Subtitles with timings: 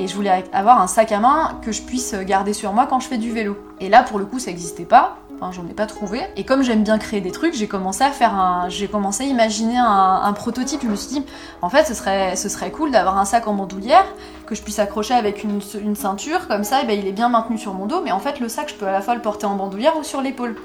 [0.00, 3.00] Et je voulais avoir un sac à main que je puisse garder sur moi quand
[3.00, 3.58] je fais du vélo.
[3.80, 5.18] Et là, pour le coup, ça n'existait pas.
[5.36, 6.22] Enfin, j'en ai pas trouvé.
[6.36, 9.26] Et comme j'aime bien créer des trucs, j'ai commencé à faire un, j'ai commencé à
[9.26, 10.80] imaginer un, prototype.
[10.82, 11.22] Je me suis dit,
[11.60, 14.06] en fait, ce serait, cool d'avoir un sac en bandoulière
[14.46, 15.60] que je puisse accrocher avec une,
[15.94, 16.48] ceinture.
[16.48, 18.00] Comme ça, et eh ben, il est bien maintenu sur mon dos.
[18.02, 20.02] Mais en fait, le sac, je peux à la fois le porter en bandoulière ou
[20.02, 20.56] sur l'épaule.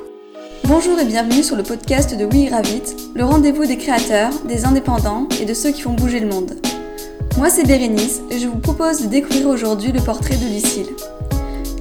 [0.63, 2.83] Bonjour et bienvenue sur le podcast de We Gravit,
[3.13, 6.55] le rendez-vous des créateurs, des indépendants et de ceux qui font bouger le monde.
[7.37, 10.87] Moi, c'est Bérénice et je vous propose de découvrir aujourd'hui le portrait de Lucille.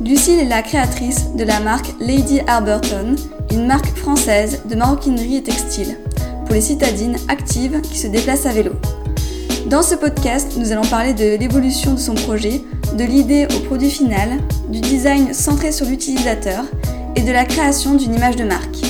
[0.05, 3.15] Lucille est la créatrice de la marque Lady Arberton,
[3.53, 5.97] une marque française de maroquinerie et textile,
[6.45, 8.73] pour les citadines actives qui se déplacent à vélo.
[9.67, 12.61] Dans ce podcast, nous allons parler de l'évolution de son projet,
[12.99, 16.65] de l'idée au produit final, du design centré sur l'utilisateur
[17.15, 18.83] et de la création d'une image de marque.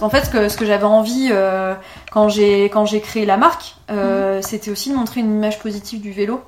[0.00, 1.74] En fait, ce que, ce que j'avais envie euh,
[2.10, 4.42] quand j'ai créé la marque, euh, mhm.
[4.42, 6.42] c'était aussi de montrer une image positive du vélo.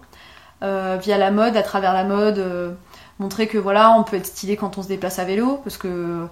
[0.62, 2.73] Euh, via la mode, à travers la mode, euh,
[3.19, 6.27] montrer que voilà, on peut être stylé quand on se déplace à vélo, parce que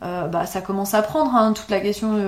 [0.00, 2.18] bah, ça commence à prendre hein, toute la question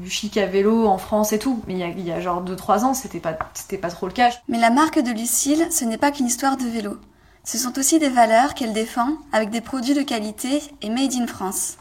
[0.00, 1.62] du chic à vélo en France et tout.
[1.68, 4.30] Mais il y a, genre 2-3 ans, c'était pas, c'était pas trop le cas.
[4.48, 6.98] Mais la marque de Lucille, ce n'est pas qu'une histoire de vélo.
[7.44, 11.26] Ce sont aussi des valeurs qu'elle défend avec des produits de qualité et made in
[11.28, 11.76] France.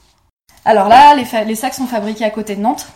[0.65, 2.87] Alors là, les, sacs sont fabriqués à côté de Nantes.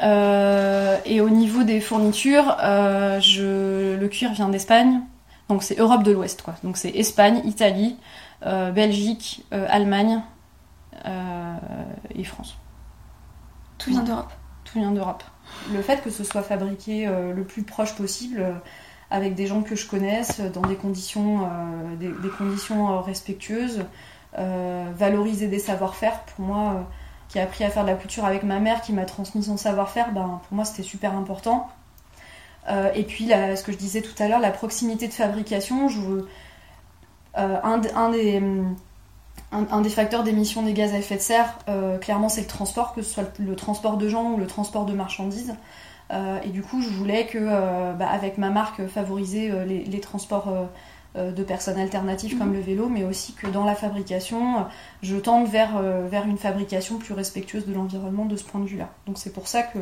[0.00, 5.00] Et au niveau des fournitures, le cuir vient d'Espagne,
[5.48, 6.54] donc c'est Europe de l'Ouest, quoi.
[6.62, 7.96] Donc c'est Espagne, Italie,
[8.44, 10.22] euh, Belgique, euh, Allemagne
[11.06, 11.56] euh,
[12.14, 12.56] et France.
[13.78, 14.32] Tout vient d'Europe.
[14.64, 15.24] Tout vient d'Europe.
[15.72, 18.44] Le fait que ce soit fabriqué le plus proche possible,
[19.10, 21.48] avec des gens que je connaisse, dans des conditions,
[21.98, 23.86] des, conditions respectueuses,
[24.34, 26.86] valoriser des savoir-faire, pour moi,
[27.28, 29.56] qui a appris à faire de la couture avec ma mère, qui m'a transmis son
[29.56, 31.68] savoir-faire, ben, pour moi c'était super important.
[32.68, 35.88] Euh, et puis, ce que je disais tout à l'heure, la proximité de fabrication,
[37.38, 38.42] euh, un, des,
[39.52, 42.94] un, des facteurs d'émission des gaz à effet de serre, euh, clairement, c'est le transport,
[42.94, 45.54] que ce soit le transport de gens ou le transport de marchandises.
[46.44, 47.38] et du coup, je voulais que,
[47.94, 50.52] bah, avec ma marque, favoriser les, transports
[51.16, 52.54] de personnes alternatives comme mhm.
[52.54, 54.66] le vélo, mais aussi que dans la fabrication,
[55.02, 58.90] je tente vers, vers une fabrication plus respectueuse de l'environnement de ce point de vue-là.
[59.06, 59.78] Donc c'est pour ça que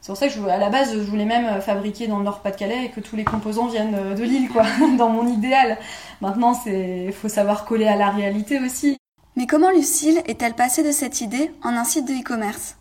[0.00, 2.24] c'est pour ça que je, à la base, je voulais même euh, fabriquer dans le
[2.24, 4.64] Nord-Pas-de-Calais et que tous les composants viennent euh, de l'île, quoi,
[4.98, 5.78] dans mon idéal.
[6.22, 8.96] Maintenant, c'est, faut savoir coller à la réalité aussi.
[9.36, 12.76] Mais comment Lucille est-elle passée de cette idée en un site de e-commerce?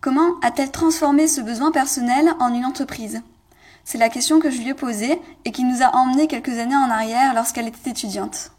[0.00, 3.22] Comment a-t-elle transformé ce besoin personnel en une entreprise?
[3.84, 6.74] C'est la question que je lui ai posée et qui nous a emmenés quelques années
[6.74, 8.50] en arrière lorsqu'elle était étudiante.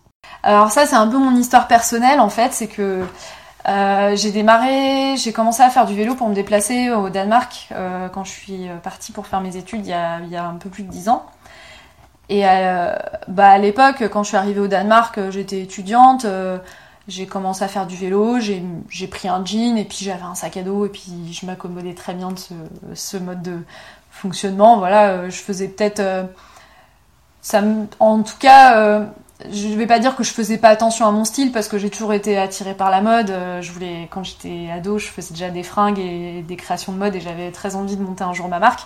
[0.44, 3.04] Alors ça, c'est un peu mon histoire personnelle en fait, c'est que
[3.68, 8.10] euh, j'ai démarré, j'ai commencé à faire du vélo pour me déplacer au Danemark euh,
[8.10, 10.90] quand je suis partie pour faire mes études il y a, un peu plus de
[10.92, 11.26] 10 ans.
[12.30, 12.96] Et euh,
[13.28, 16.26] bah à l'époque, quand je suis arrivée au Danemark, j'étais étudiante,
[17.08, 20.58] j'ai commencé à faire du vélo, j'ai pris un jean et puis j'avais un sac
[20.58, 22.40] à dos et puis je m'accommodais très bien de
[22.96, 23.60] ce, mode de
[24.16, 24.78] fonctionnement.
[24.78, 26.02] Voilà, je faisais peut-être...
[27.42, 27.62] ça
[28.00, 29.06] en tout cas
[29.52, 31.90] je vais pas dire que je faisais pas attention à mon style parce que j'ai
[31.90, 33.30] toujours été attirée par la mode.
[33.30, 36.98] Euh, je voulais, quand j'étais ado, je faisais déjà des fringues et des créations de
[36.98, 38.82] mode et j'avais très envie de monter un jour ma marque.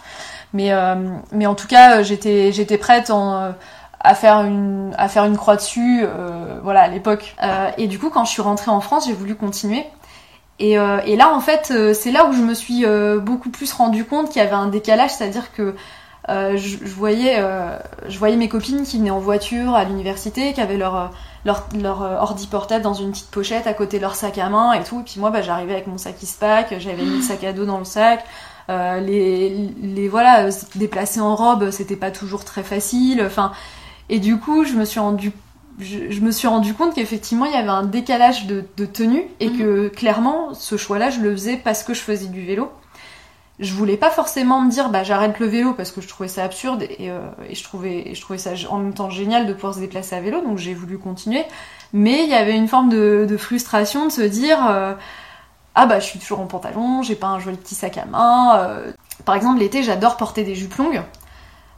[0.53, 0.95] Mais, euh,
[1.31, 6.01] mais en tout cas, j'étais, j'étais prête à faire une, à faire une croix dessus,
[6.03, 7.35] euh, voilà, à l'époque.
[7.43, 9.85] Euh, et du coup, quand je suis rentrée en France, j'ai voulu continuer.
[10.59, 12.85] Et, et là, en fait, c'est là où je me suis
[13.21, 15.73] beaucoup plus rendu compte qu'il y avait un décalage, c'est-à-dire que
[16.29, 17.77] euh, je, voyais, euh,
[18.07, 21.07] je voyais mes copines qui venaient en voiture à l'université, qui avaient leur, euh,
[21.43, 24.73] leur, leur, ordi portable dans une petite pochette à côté de leur sac à main
[24.73, 24.99] et tout.
[24.99, 27.65] Et puis moi, bah, j'arrivais avec mon sac pack j'avais mis le sac à dos
[27.65, 28.23] dans le sac.
[28.67, 33.23] les, les voilà, se déplacer en robe, c'était pas toujours très facile.
[33.25, 33.51] Enfin,
[34.09, 35.31] et du coup, je me suis rendu
[35.79, 39.49] je, me suis rendu compte qu'effectivement il y avait un décalage de, de tenue et
[39.49, 39.57] mhm.
[39.57, 42.69] que clairement ce choix-là je le faisais parce que je faisais du vélo
[43.59, 46.43] je voulais pas forcément me dire bah j'arrête le vélo parce que je trouvais ça
[46.43, 47.19] absurde et, euh,
[47.49, 50.21] et je trouvais je trouvais ça en même temps génial de pouvoir se déplacer à
[50.21, 51.43] vélo donc j'ai voulu continuer
[51.93, 54.93] mais il y avait une forme de, de frustration de se dire euh,
[55.75, 58.57] ah bah je suis toujours en pantalon j'ai pas un joli petit sac à main
[58.57, 58.91] euh.
[59.25, 61.01] par exemple l'été j'adore porter des jupes longues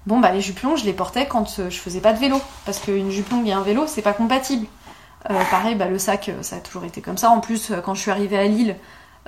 [0.06, 2.80] bon bah les jupes longues je les portais quand je faisais pas de vélo parce
[2.80, 4.66] qu'une jupe longue et un vélo c'est pas compatible
[5.52, 8.12] pareil bah le sac ça a toujours été comme ça en plus quand je suis
[8.12, 8.76] arrivée à Lille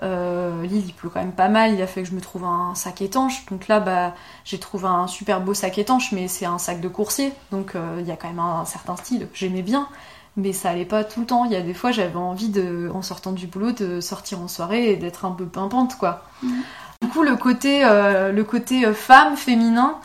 [0.01, 1.73] euh, Lille, il pleut quand même pas mal.
[1.73, 3.45] Il a fait que je me trouve un sac étanche.
[3.49, 6.87] Donc là, bah, j'ai trouvé un super beau sac étanche, mais c'est un sac de
[6.87, 7.33] coursier.
[7.51, 9.27] Donc euh, il y a quand même un, certain style.
[9.33, 9.87] J'aimais bien,
[10.35, 11.45] mais ça allait pas tout le temps.
[11.45, 14.47] Il y a des fois, j'avais envie de, en sortant du boulot, de sortir en
[14.47, 16.23] soirée et d'être un peu pimpante, quoi.
[16.41, 16.61] Mm.
[17.01, 19.97] Du coup, le côté, euh, le côté femme, féminin,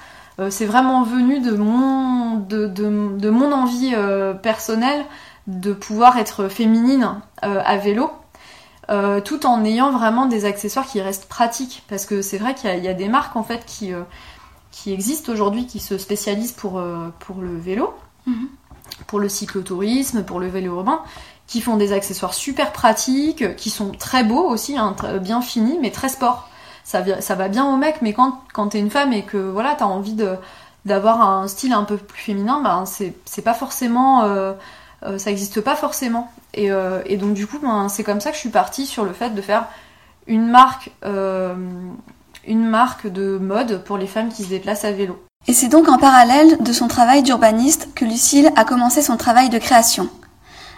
[0.50, 3.93] c'est vraiment venu de mon, de, de, mon envie
[4.43, 5.05] personnelle
[5.46, 8.11] de pouvoir être féminine à vélo.
[9.25, 12.88] tout en ayant vraiment des accessoires qui restent pratiques parce que c'est vrai qu'il y,
[12.88, 13.93] a des marques en fait qui,
[14.70, 16.81] qui existent aujourd'hui qui se spécialisent pour,
[17.19, 17.93] pour le vélo
[18.26, 18.49] mhm.
[19.08, 21.02] pour le cyclotourisme pour le vélo urbain
[21.49, 25.91] qui font des accessoires super pratiques, qui sont très beaux aussi, hein, bien finis, mais
[25.91, 26.49] très sport.
[26.88, 30.17] Ça, va bien au mec, mais quand, t'es une femme et que voilà, t'as envie
[30.87, 34.23] d'avoir un style un peu plus féminin, ben c'est, pas forcément.
[34.23, 34.55] Euh,
[35.02, 36.32] euh, ça existe pas forcément.
[36.55, 39.05] Et, euh, et donc, du coup, ben, c'est comme ça que je suis partie sur
[39.05, 39.67] le fait de faire
[40.26, 45.23] une marque, une marque de mode pour les femmes qui se déplacent à vélo.
[45.46, 49.50] Et c'est donc en parallèle de son travail d'urbaniste que Lucille a commencé son travail
[49.50, 50.08] de création.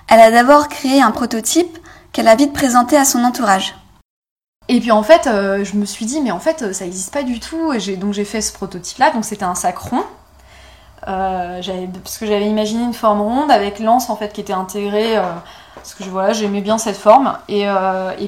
[0.08, 1.78] Elle a d'abord créé un prototype
[2.10, 3.76] qu'elle a vite présenté à son entourage.
[4.72, 7.24] Et puis en fait, euh, je me suis dit, mais en fait, ça n'existe pas
[7.24, 7.72] du tout.
[7.72, 9.10] Et donc j'ai fait ce prototype-là.
[9.10, 10.04] Donc c'était un sac rond.
[11.08, 11.60] Euh,
[12.04, 15.16] parce que j'avais imaginé une forme ronde avec l'anse en fait qui était intégrée.
[15.16, 15.22] Euh,
[15.74, 17.36] parce que voilà, j'aimais bien cette forme.
[17.48, 17.66] Et,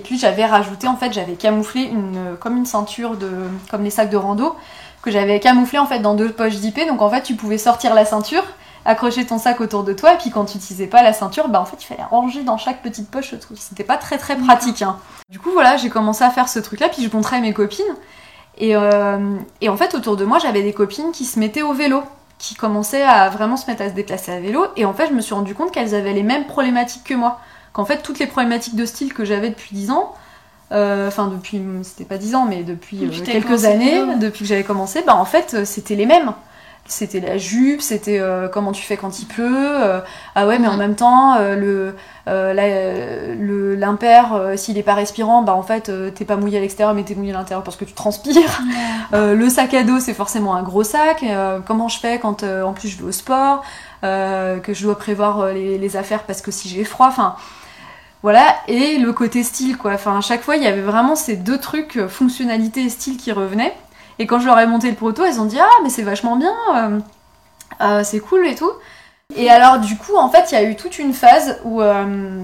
[0.03, 3.31] puis j'avais rajouté, en fait, j'avais camouflé une, comme une ceinture de,
[3.71, 4.57] comme les sacs de rando,
[5.01, 6.89] que j'avais camouflé en fait dans deux poches d'IP.
[6.89, 8.43] Donc en fait, tu pouvais sortir la ceinture
[8.85, 11.61] accrocher ton sac autour de toi, et puis quand tu n'utilisais pas la ceinture, bah
[11.61, 13.59] en fait il fallait ranger dans chaque petite poche le truc.
[13.61, 14.83] C'était pas très très pratique.
[14.83, 14.99] Hein.
[15.31, 17.85] Du coup voilà, j'ai commencé à faire ce truc-là, puis je montrais à mes copines.
[18.59, 21.73] Et, euh, et en fait autour de moi j'avais des copines qui se mettaient au
[21.73, 22.03] vélo,
[22.39, 25.15] qui commençaient à vraiment se mettre à se déplacer à vélo, et en fait je
[25.15, 27.39] me suis rendu compte qu'elles avaient les mêmes problématiques que moi.
[27.73, 30.15] Qu'en fait toutes les problématiques de style que j'avais depuis 10 ans,
[30.73, 34.65] euh, enfin depuis, c'était pas 10 ans, mais depuis, euh, quelques années, depuis que j'avais
[34.65, 36.35] commencé, bah en fait c'était les mêmes
[36.87, 39.47] c'était la jupe, c'était euh, comment tu fais quand il pleut.
[39.47, 40.01] Euh,
[40.35, 41.95] ah ouais, mais en même temps, euh, le
[42.27, 47.03] le l'impair, s'il est pas respirant, bah en fait, t'es pas mouillé à l'extérieur, mais
[47.03, 48.63] t'es mouillé à l'intérieur parce que tu transpires.
[49.13, 51.25] le sac à dos, c'est forcément un gros sac.
[51.67, 53.65] comment je fais quand en plus je vais au sport,
[54.03, 57.37] que je dois prévoir les, les, affaires parce que si j'ai froid, enfin.
[58.23, 59.95] Voilà, et le côté style, quoi.
[59.95, 63.33] Enfin, à chaque fois, il y avait vraiment ces deux trucs, fonctionnalité et style, qui
[63.33, 63.75] revenaient.
[64.19, 66.37] Et quand je leur ai monté le proto, elles ont dit Ah, mais c'est vachement
[66.37, 67.01] bien, euh,
[67.81, 68.71] euh, c'est cool et tout.
[69.37, 71.83] Et alors, du coup, en fait, il y a eu toute une phase où.
[71.83, 72.43] Euh,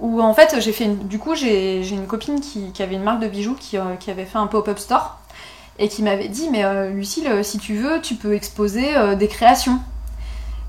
[0.00, 3.28] où en fait j'ai fait du coup j'ai une copine qui, avait une marque de
[3.28, 5.18] bijoux qui, qui avait fait un pop-up store
[5.78, 9.78] et qui m'avait dit mais Lucille si tu veux tu peux exposer des créations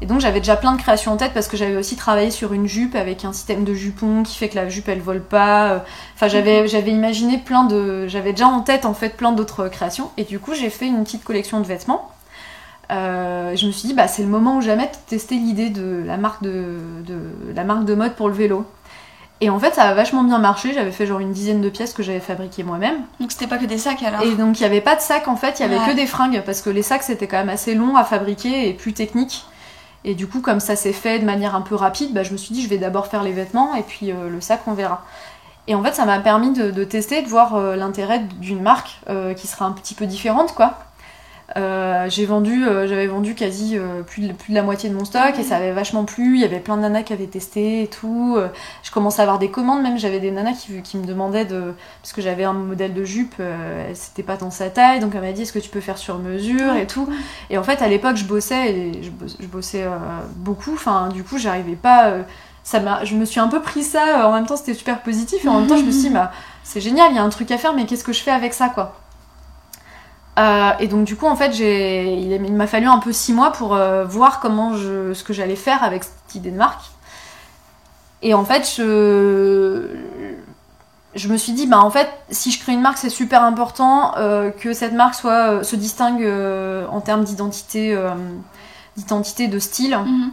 [0.01, 2.53] et donc j'avais déjà plein de créations en tête parce que j'avais aussi travaillé sur
[2.53, 5.83] une jupe avec un système de jupon qui fait que la jupe elle vole pas.
[6.15, 6.67] Enfin j'avais mhm.
[6.67, 10.39] j'avais imaginé plein de j'avais déjà en tête en fait plein d'autres créations et du
[10.39, 12.09] coup j'ai fait une petite collection de vêtements.
[12.91, 16.03] Euh, je me suis dit bah c'est le moment ou jamais de tester l'idée de
[16.03, 16.79] la marque de,
[17.55, 18.65] la marque de mode pour le vélo.
[19.43, 20.71] Et en fait, ça a vachement bien marché.
[20.71, 22.97] J'avais fait genre une dizaine de pièces que j'avais fabriquées moi-même.
[23.19, 25.27] Donc c'était pas que des sacs alors Et donc il n'y avait pas de sacs
[25.27, 27.49] en fait, il y avait que des fringues parce que les sacs c'était quand même
[27.49, 29.45] assez long à fabriquer et plus technique.
[30.03, 32.37] Et du coup, comme ça s'est fait de manière un peu rapide, bah, je me
[32.37, 35.03] suis dit je vais d'abord faire les vêtements et puis euh, le sac on verra.
[35.67, 39.33] Et en fait, ça m'a permis de, tester, de voir euh, l'intérêt d'une marque euh,
[39.33, 40.79] qui sera un petit peu différente, quoi.
[41.57, 44.95] Euh, j'ai vendu, euh, j'avais vendu quasi euh, plus, de, plus de la moitié de
[44.95, 46.35] mon stock et ça avait vachement plu.
[46.35, 48.37] Il y avait plein de nanas qui avaient testé et tout.
[48.83, 51.73] je commençais à avoir des commandes, même j'avais des nanas qui, qui me demandaient de.
[52.01, 53.35] Parce que j'avais un modèle de jupe,
[53.93, 56.17] c'était pas dans sa taille, donc elle m'a dit est-ce que tu peux faire sur
[56.19, 57.07] mesure et tout.
[57.49, 59.85] Et en fait, à l'époque, je bossais et je, bossais,
[60.35, 60.73] beaucoup.
[60.73, 62.13] Enfin, du coup, j'arrivais pas.
[62.63, 64.27] ça je me suis un peu pris ça.
[64.27, 66.31] En même temps, c'était super positif et en même temps, je me suis dit bah,
[66.63, 68.53] c'est génial, il y a un truc à faire, mais qu'est-ce que je fais avec
[68.53, 69.00] ça, quoi?
[70.41, 73.75] Euh, et donc du coup en fait il m'a fallu un peu six mois pour
[73.75, 76.85] euh, voir comment je, ce que j'allais faire avec cette idée de marque.
[78.23, 79.87] Et en fait je,
[81.13, 84.15] je me suis dit bah en fait si je crée une marque c'est super important
[84.17, 86.27] euh, que cette marque soit se distingue
[86.89, 87.95] en termes d'identité
[88.97, 89.97] d'identité de style.
[89.97, 90.31] Mhm.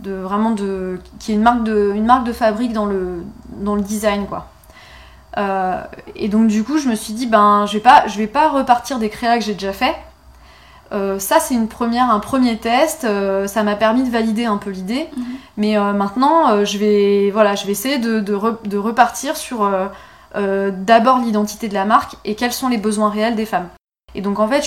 [0.00, 3.22] de vraiment de qui est une marque de une marque de fabrique dans le
[3.60, 4.48] dans le design quoi
[5.36, 5.80] euh,
[6.14, 8.48] et donc du coup, je me suis dit, ben, je vais pas, je vais pas
[8.48, 9.94] repartir des créas que j'ai déjà fait.
[10.92, 13.04] Euh, ça, c'est une première, un premier test.
[13.04, 15.08] Euh, ça m'a permis de valider un peu l'idée.
[15.16, 15.24] Mhm.
[15.56, 19.70] Mais maintenant, je vais, voilà, je vais essayer de, de, repartir sur
[20.34, 23.68] d'abord l'identité de la marque et quels sont les besoins réels des femmes.
[24.16, 24.62] Et donc en fait,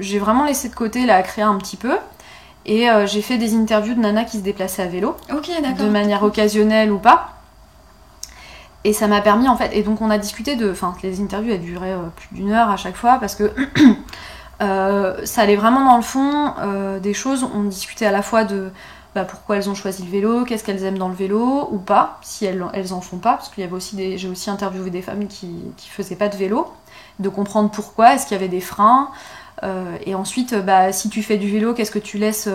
[0.00, 1.96] j'ai vraiment laissé de côté la créa un petit peu.
[2.64, 5.14] Et j'ai fait des interviews de nanas qui se déplaçaient à vélo.
[5.74, 7.37] de manière occasionnelle ou pas.
[8.84, 11.52] Et ça m'a permis en fait, et donc on a discuté de, enfin les interviews
[11.52, 13.52] elles duraient euh, plus d'une heure à chaque fois parce que
[14.62, 17.44] euh, ça allait vraiment dans le fond euh, des choses.
[17.54, 18.70] On discutait à la fois de
[19.16, 22.18] bah, pourquoi elles ont choisi le vélo, qu'est-ce qu'elles aiment dans le vélo ou pas,
[22.22, 25.02] si elles, elles en font pas, parce qu'il y avait aussi j'ai aussi interviewé des
[25.02, 26.72] femmes qui, qui faisaient pas de vélo
[27.18, 29.10] de comprendre pourquoi, est-ce qu'il y avait des freins.
[30.06, 32.48] Et ensuite, bah, si tu fais du vélo, qu'est-ce que tu laisses,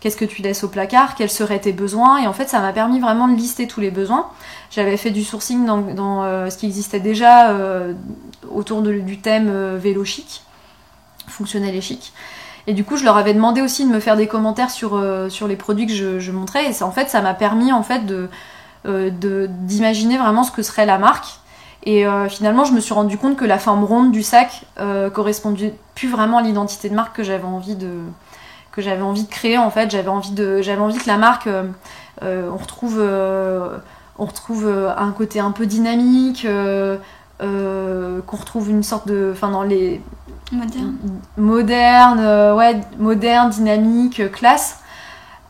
[0.00, 2.18] qu'est-ce que tu laisses au placard, quels seraient tes besoins?
[2.22, 4.28] Et en fait, ça m'a permis vraiment de lister tous les besoins.
[4.70, 7.56] J'avais fait du sourcing dans, ce qui existait déjà
[8.50, 10.42] autour du thème vélo chic,
[11.26, 12.12] fonctionnel et chic.
[12.66, 15.28] Et du coup, je leur avais demandé aussi de me faire des commentaires sur, euh,
[15.46, 16.70] les produits que je, montrais.
[16.70, 18.02] Et en fait, ça m'a permis en fait
[18.86, 21.26] euh, d'imaginer vraiment ce que serait la marque.
[21.84, 25.10] Et euh, finalement, je me suis rendu compte que la forme ronde du sac euh,
[25.10, 27.90] correspondait plus vraiment à l'identité de marque que j'avais envie de
[28.72, 29.58] que j'avais envie de créer.
[29.58, 31.48] En fait, j'avais envie de j'avais envie que la marque
[32.22, 33.00] on retrouve
[34.18, 36.46] on retrouve un côté un peu dynamique.
[37.38, 40.00] qu'on retrouve une sorte de enfin dans les
[40.52, 40.96] Moderne.
[41.36, 44.80] Moderne, euh, ouais, moderne, dynamique, euh, classe.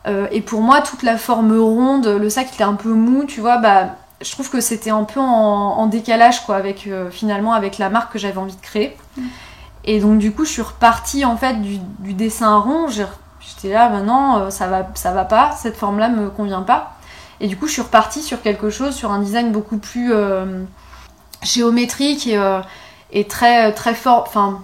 [0.07, 3.41] Euh, et pour moi, toute la forme ronde, le sac était un peu mou, tu
[3.41, 7.89] vois, bah, je trouve que c'était un peu en, décalage, quoi, avec finalement avec la
[7.89, 8.97] marque que j'avais envie de créer.
[9.17, 9.21] Mm.
[9.85, 12.87] Et donc, du coup, je suis repartie en fait du, dessin rond.
[12.87, 16.93] J'étais là, maintenant, ça va, ça va pas, cette forme-là me convient pas.
[17.39, 20.11] Et du coup, je suis repartie sur quelque chose, sur un design beaucoup plus
[21.43, 22.39] géométrique et,
[23.11, 24.63] et très, très fort, enfin,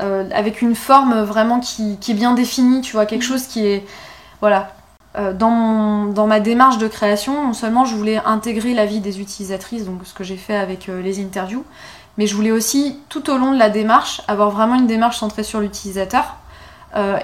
[0.00, 3.84] euh, avec une forme vraiment qui, est bien définie, tu vois, quelque chose qui est.
[4.40, 4.72] Voilà.
[5.16, 9.84] Euh, dans, ma démarche de création, non seulement je voulais intégrer la vie des utilisatrices,
[9.84, 11.64] donc ce que j'ai fait avec euh, les interviews,
[12.16, 15.42] mais je voulais aussi, tout au long de la démarche, avoir vraiment une démarche centrée
[15.42, 16.36] sur l'utilisateur.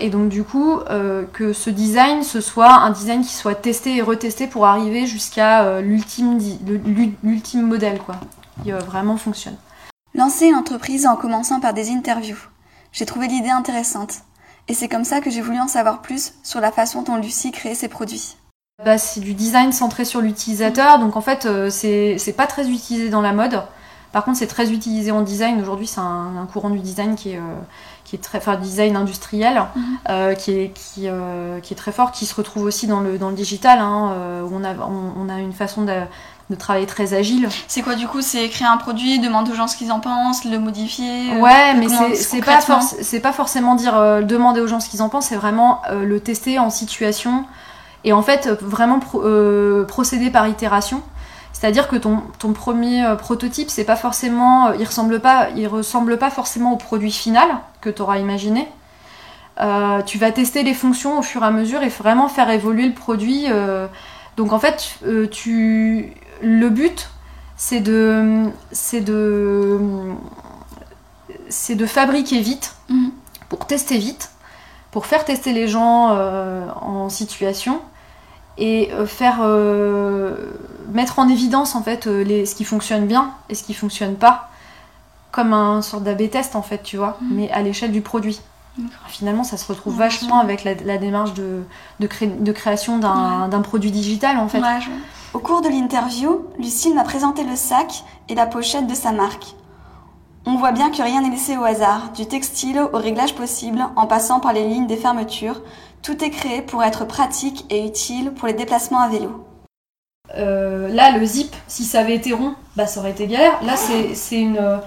[0.01, 0.79] et donc du coup,
[1.33, 5.81] que ce design, ce soit un design qui soit testé et retesté pour arriver jusqu'à
[5.81, 6.39] l'ultime
[7.67, 8.15] modèle, quoi,
[8.63, 9.57] qui vraiment fonctionne.
[10.15, 12.39] Lancer une entreprise en commençant par des interviews.
[12.93, 14.23] J'ai trouvé l'idée intéressante.
[14.69, 17.53] Et c'est comme ça que j'ai voulu en savoir plus sur la façon dont Lucie
[17.53, 18.37] crée ses produits.
[18.85, 23.09] Bah, c'est du design centré sur l'utilisateur, donc en fait euh, c'est pas très utilisé
[23.09, 23.63] dans la mode.
[24.13, 25.61] Par contre c'est très utilisé en design.
[25.61, 27.55] Aujourd'hui c'est un, courant du design qui est, euh,
[28.05, 29.85] qui est très, enfin design industriel, mhm.
[30.11, 31.09] euh, qui, est, qui,
[31.63, 34.55] qui, est très fort, qui se retrouve aussi dans le, dans le digital, hein, où
[34.55, 35.87] on a, on, a une façon
[36.51, 37.49] de, travailler très agile.
[37.69, 40.45] C'est quoi du coup C'est créer un produit, demander aux gens ce qu'ils en pensent,
[40.45, 44.89] le modifier euh, Ouais, mais c'est pas, pas forcément dire euh, demander aux gens ce
[44.89, 47.45] qu'ils en pensent, c'est vraiment euh, le tester en situation
[48.05, 49.01] et en fait vraiment
[49.89, 51.03] procéder par itération.
[51.53, 56.31] C'est-à-dire que ton, ton premier prototype, c'est pas forcément, il ressemble pas, il ressemble pas
[56.31, 57.49] forcément au produit final
[57.81, 58.69] que tu auras imaginé.
[60.05, 62.93] tu vas tester les fonctions au fur et à mesure et vraiment faire évoluer le
[62.93, 63.47] produit.
[64.37, 64.99] donc en fait,
[65.33, 66.13] tu
[66.43, 67.09] le but,
[67.57, 69.81] c'est de, c'est de,
[71.49, 73.11] c'est de fabriquer vite, mhm.
[73.49, 74.31] pour tester vite,
[74.91, 77.81] pour faire tester les gens euh, en situation
[78.59, 80.35] et euh, faire euh,
[80.93, 84.51] mettre en évidence en fait les, ce qui fonctionne bien et ce qui fonctionne pas,
[85.33, 87.37] comme un sorte d'AB test en fait, tu vois, mhm.
[87.37, 88.41] mais à l'échelle du produit.
[89.09, 91.63] Finalement, ça se retrouve vachement avec la, démarche de,
[92.01, 94.61] de, création d'un produit digital en fait.
[95.35, 99.55] Au cours de l'interview, Lucille m'a présenté le sac et la pochette de sa marque.
[100.47, 104.07] On voit bien que rien n'est laissé au hasard, du textile au réglage possible, en
[104.07, 105.61] passant par les lignes des fermetures.
[106.03, 109.45] Tout est créé pour être pratique et utile pour les déplacements à vélo.
[110.37, 113.61] Euh, là, le zip, si ça avait été rond, bah, ça aurait été galère.
[113.65, 114.81] Là, c'est une.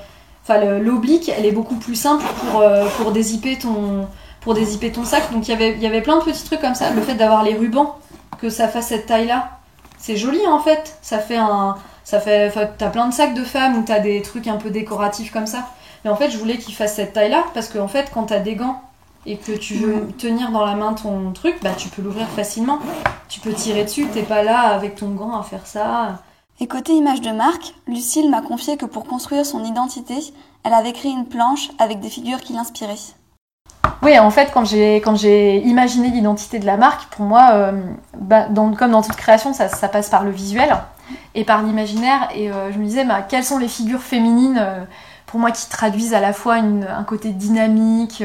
[0.49, 4.07] Enfin, l'oblique, elle est beaucoup plus simple pour, euh, pour, dézipper ton,
[4.41, 5.31] pour dézipper ton sac.
[5.31, 6.89] Donc, il y avait plein de petits trucs comme ça.
[6.89, 7.95] Le fait d'avoir les rubans,
[8.39, 9.59] que ça fasse cette taille-là,
[9.99, 10.97] c'est joli en fait.
[11.01, 11.75] Ça fait un.
[12.03, 12.51] Ça fait.
[12.77, 15.67] T'as plein de sacs de femmes où t'as des trucs un peu décoratifs comme ça.
[16.03, 18.39] Mais en fait, je voulais qu'il fasse cette taille-là parce qu'en en fait, quand t'as
[18.39, 18.81] des gants
[19.25, 22.79] et que tu veux tenir dans la main ton truc, bah tu peux l'ouvrir facilement.
[23.27, 26.19] Tu peux tirer dessus, t'es pas là avec ton gant à faire ça.
[26.61, 30.15] Et côté image de marque, Lucille m'a confié que pour construire son identité,
[30.65, 32.95] elle avait créé une planche avec des figures qui l'inspiraient.
[34.01, 37.71] Oui, en fait, quand j'ai imaginé l'identité de la marque, pour moi, euh,
[38.17, 38.47] bah,
[38.77, 40.75] comme dans toute création, ça, passe par le visuel
[41.33, 42.27] et par l'imaginaire.
[42.35, 44.83] Et euh, je me disais, bah, quelles sont les figures féminines euh,
[45.27, 48.23] pour moi qui traduisent à la fois un côté dynamique,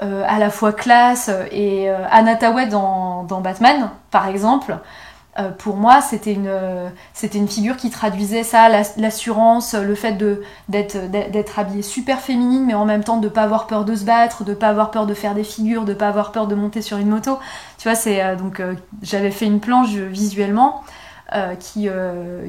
[0.00, 1.30] à la fois classe.
[1.52, 4.76] Et Anna dans Batman, par exemple,
[5.38, 6.52] euh, pour moi, c'était une,
[7.12, 10.16] c'était une figure qui traduisait ça, l'assurance, le fait
[10.68, 14.44] d'être, habillée super féminine, mais en même temps de pas avoir peur de se battre,
[14.44, 16.98] de pas avoir peur de faire des figures, de pas avoir peur de monter sur
[16.98, 17.38] une moto.
[17.78, 20.82] Tu vois, euh, donc euh, j'avais fait une planche visuellement
[21.58, 21.88] qui,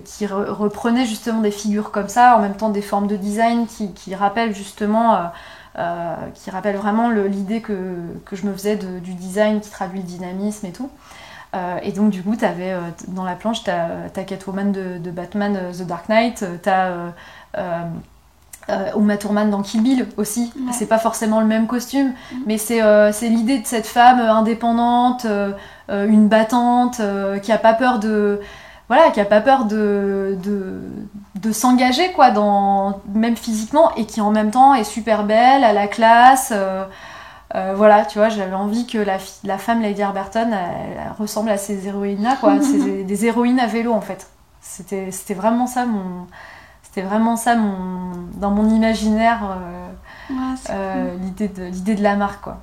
[0.03, 3.93] qui reprenait justement des figures comme ça, en même temps des formes de design qui,
[3.93, 5.31] qui rappellent justement.
[6.35, 10.67] qui rappellent vraiment l'idée que, que, je me faisais du design qui traduit le dynamisme
[10.67, 10.91] et tout.
[11.55, 15.55] Euh, et donc, du coup, avais, euh, dans la planche, tu as, Catwoman de, Batman
[15.55, 17.13] euh, The Dark Knight, tu as
[18.67, 20.51] Euh, Uma Thurman dans Kill Bill aussi.
[20.71, 22.35] C'est pas forcément le même costume, mm.
[22.47, 22.81] mais c'est
[23.13, 25.27] c'est l'idée de cette femme indépendante,
[25.87, 26.99] une battante,
[27.43, 28.41] qui a pas peur de
[28.87, 30.79] voilà, qui a pas peur de, de,
[31.35, 35.73] de s'engager quoi, dans, même physiquement, et qui en même temps est super belle, à
[35.73, 36.53] la classe.
[36.55, 36.85] Euh,
[37.75, 41.87] voilà, tu vois, j'avais envie que la, la femme Lady Arberton elle, ressemble à ces
[41.87, 42.59] héroïnes-là, quoi.
[42.61, 44.29] C'est des héroïnes à vélo, en fait.
[44.61, 46.27] C'était vraiment ça mon.
[46.83, 50.35] C'était vraiment ça mon, dans mon imaginaire, euh,
[50.69, 52.59] euh, l'idée de, de la marque, quoi.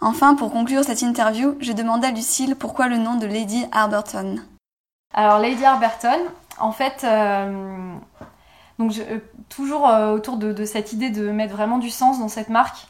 [0.00, 4.36] Enfin, pour conclure cette interview, j'ai demandé à Lucille pourquoi le nom de Lady Arberton.
[5.14, 6.20] Alors, Lady Arberton,
[6.60, 7.04] en fait,
[8.78, 8.92] donc
[9.48, 12.86] toujours autour de, de, cette idée de mettre vraiment du sens dans cette marque.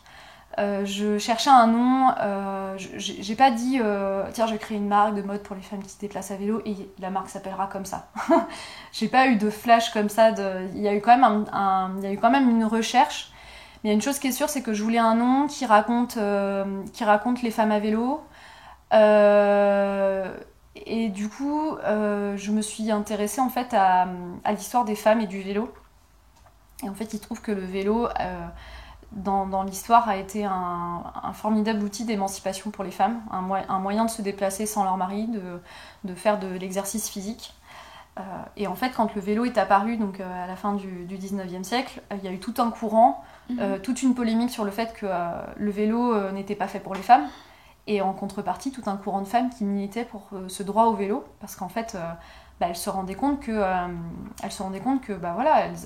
[0.59, 5.15] Euh, je cherchais un nom, euh, j'ai pas dit euh, tiens je créer une marque
[5.15, 7.85] de mode pour les femmes qui se déplacent à vélo et la marque s'appellera comme
[7.85, 8.09] ça.
[8.93, 10.31] j'ai pas eu de flash comme ça,
[10.75, 11.45] il, y a eu quand même
[11.99, 13.31] il y a eu quand même une recherche.
[13.85, 15.47] Mais il y a une chose qui est sûre, c'est que je voulais un nom
[15.47, 16.19] qui raconte,
[16.93, 18.21] qui raconte les femmes à vélo.
[18.93, 18.99] et
[21.11, 24.09] du coup, je me suis intéressée en fait à,
[24.43, 25.73] à l'histoire des femmes et du vélo.
[26.83, 28.09] Et en fait, il trouve que le vélo
[29.13, 34.23] dans, l'histoire a été un, formidable outil d'émancipation pour les femmes, un, moyen de se
[34.23, 35.29] déplacer sans leur mari,
[36.05, 37.55] de, faire de l'exercice physique.
[38.19, 38.23] Euh,
[38.57, 41.63] et en fait, quand le vélo est apparu, donc euh, à la fin du, 19e
[41.63, 43.23] siècle, il y a eu tout un courant,
[43.59, 43.81] euh, mhm.
[43.81, 45.07] toute une polémique sur le fait que
[45.57, 47.27] le vélo n'était pas fait pour les femmes.
[47.87, 51.25] Et en contrepartie, tout un courant de femmes qui militaient pour ce droit au vélo,
[51.41, 51.97] parce qu'en fait,
[52.61, 53.63] bah, elles se rendaient compte que,
[54.43, 55.79] elles se rendaient compte que, bah voilà, elles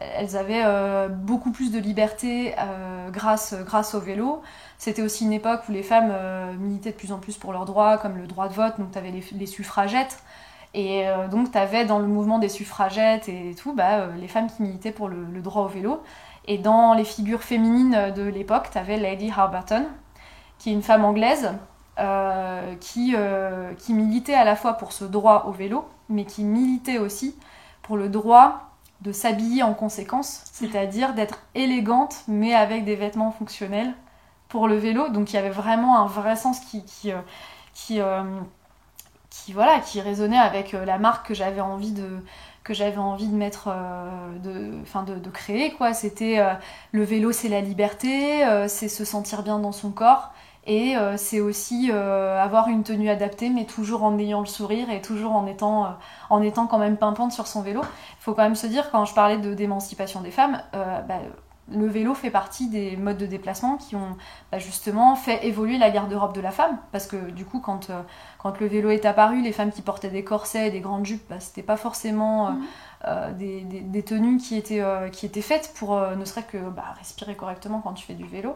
[0.00, 4.42] elles avaient euh, beaucoup plus de liberté euh, grâce, grâce au vélo.
[4.78, 7.66] C'était aussi une époque où les femmes euh, militaient de plus en plus pour leurs
[7.66, 10.22] droits, comme le droit de vote, donc tu avais les, suffragettes.
[10.74, 14.62] Et donc tu avais dans le mouvement des suffragettes et tout, bah, les femmes qui
[14.62, 16.02] militaient pour le, droit au vélo.
[16.46, 19.84] Et dans les figures féminines de l'époque, tu avais Lady Harberton,
[20.58, 21.52] qui est une femme anglaise,
[22.80, 23.14] qui,
[23.76, 27.36] qui militait à la fois pour ce droit au vélo, mais qui militait aussi
[27.82, 28.71] pour le droit
[29.02, 33.92] de s'habiller en conséquence, c'est-à-dire d'être élégante mais avec des vêtements fonctionnels
[34.48, 35.08] pour le vélo.
[35.08, 37.18] Donc il y avait vraiment un vrai sens qui, qui, euh,
[37.90, 38.40] euh,
[39.30, 42.08] qui voilà, qui résonnait avec euh, la marque que j'avais envie de
[42.62, 43.74] que j'avais envie de mettre
[44.44, 46.40] de, de, créer quoi c'était
[46.92, 50.32] le vélo c'est la liberté c'est se sentir bien dans son corps
[50.64, 54.90] et euh, c'est aussi euh, avoir une tenue adaptée, mais toujours en ayant le sourire
[54.90, 55.88] et toujours en étant, euh,
[56.30, 57.80] en étant quand même pimpante sur son vélo.
[57.82, 61.18] Il faut quand même se dire, quand je parlais de d'émancipation des femmes, bah,
[61.68, 64.16] le vélo fait partie des modes de déplacement qui ont
[64.52, 66.78] bah, justement fait évoluer la garde-robe de la femme.
[66.92, 67.90] Parce que du coup, quand,
[68.38, 71.24] quand le vélo est apparu, les femmes qui portaient des corsets et des grandes jupes,
[71.28, 73.32] bah, c'était pas forcément mmh.
[73.36, 77.34] des, des, des, tenues qui étaient, qui étaient faites pour ne serait que bah, respirer
[77.34, 78.54] correctement quand tu fais du vélo.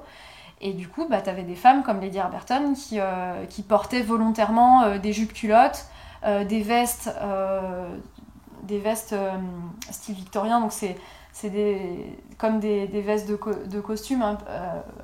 [0.61, 4.03] Et du coup, bah, tu avais des femmes comme Lady Arberton qui, euh, qui portaient
[4.03, 5.87] volontairement euh, des jupes culottes,
[6.25, 7.11] euh, des vestes,
[8.63, 9.15] des vestes
[9.91, 14.39] style victorien, donc c'est des, comme des, des vestes de, de costume un,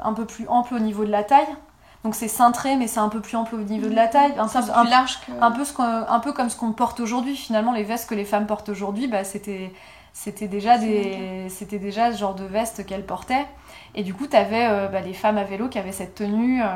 [0.03, 1.55] un, peu plus amples au niveau de la taille.
[2.03, 4.33] Donc c'est cintré, mais c'est un peu plus ample au niveau de la taille.
[4.37, 5.33] Un, peu, plus large que...
[5.41, 7.37] un, peu, ce un peu comme ce qu'on porte aujourd'hui.
[7.37, 9.73] Finalement, les vestes que les femmes portent aujourd'hui, bah, c'était
[10.13, 13.47] c'était déjà, des, c'était déjà ce genre de veste qu'elles portaient.
[13.95, 16.63] Et du coup, tu avais euh, bah, les femmes à vélo qui avaient cette tenue.
[16.63, 16.67] Euh,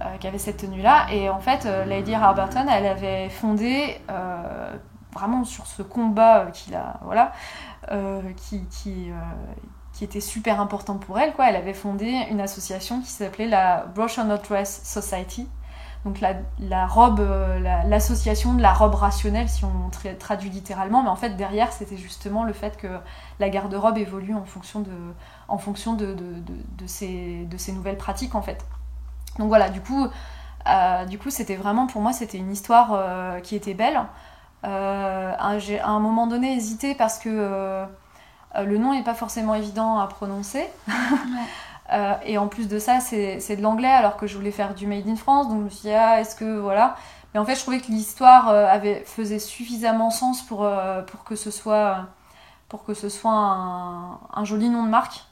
[0.00, 1.08] euh, qui avait cette tenue-là.
[1.12, 4.00] Et en fait, Lady Harberton, elle avait fondé
[5.12, 7.32] vraiment sur ce combat qu'il a, voilà,
[8.36, 9.10] qui, qui,
[9.92, 11.32] qui, était super important pour elle.
[11.32, 11.48] Quoi.
[11.48, 15.48] Elle avait fondé une association qui s'appelait la Brush on Not Dress Society,
[16.08, 21.16] donc la, robe, euh, l'association de la robe rationnelle, si on traduit littéralement, mais en
[21.16, 22.86] fait derrière c'était justement le fait que
[23.40, 24.90] la garde-robe évolue en fonction de,
[25.48, 28.64] en fonction de, de, ces, de ces nouvelles pratiques en fait.
[29.38, 30.06] Donc voilà, du coup,
[30.66, 34.00] euh, du coup c'était vraiment pour moi c'était une histoire euh, qui était belle.
[34.64, 37.84] J'ai à un moment donné hésité parce que
[38.56, 40.66] le nom n'est pas forcément évident à prononcer.
[41.92, 44.86] Euh, et en plus de ça, c'est de l'anglais alors que je voulais faire du
[44.86, 45.48] Made in France.
[45.48, 46.96] Donc je me suis dit, ah, est-ce que voilà.
[47.32, 51.24] Mais en fait, je trouvais que l'histoire euh, avait faisait suffisamment sens pour, euh, pour
[51.24, 52.06] que ce soit,
[52.68, 55.24] pour que ce soit un, joli nom de marque.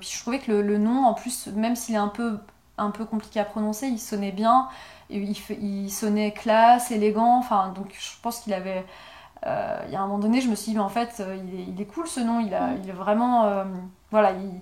[0.00, 2.38] puis je trouvais que le, le nom, en plus, même s'il est un peu,
[2.78, 4.68] un peu compliqué à prononcer, il sonnait bien.
[5.10, 7.38] Il, sonnait classe, élégant.
[7.38, 8.84] Enfin, donc je pense qu'il avait.
[9.44, 11.64] il y a un moment donné, je me suis dit, mais en fait, il est,
[11.64, 12.40] il est cool ce nom.
[12.40, 13.64] Il, a, il est vraiment.
[14.10, 14.60] voilà, il